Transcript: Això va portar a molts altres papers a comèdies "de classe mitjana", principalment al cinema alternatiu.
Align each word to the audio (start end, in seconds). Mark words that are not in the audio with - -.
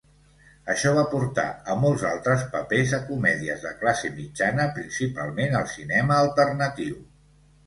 Això 0.73 0.93
va 0.99 1.09
portar 1.09 1.43
a 1.73 1.75
molts 1.81 2.05
altres 2.11 2.45
papers 2.55 2.93
a 2.99 3.01
comèdies 3.11 3.67
"de 3.67 3.75
classe 3.83 4.11
mitjana", 4.17 4.67
principalment 4.79 5.61
al 5.61 5.71
cinema 5.77 6.19
alternatiu. 6.25 6.99